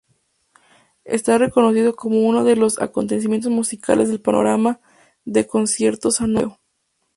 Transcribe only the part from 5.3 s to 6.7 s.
conciertos anual europeo.